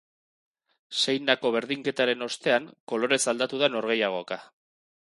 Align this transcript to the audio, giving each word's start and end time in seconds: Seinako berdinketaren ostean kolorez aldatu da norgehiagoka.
Seinako 1.03 1.51
berdinketaren 1.57 2.27
ostean 2.29 2.67
kolorez 2.93 3.21
aldatu 3.35 3.65
da 3.67 3.73
norgehiagoka. 3.77 4.43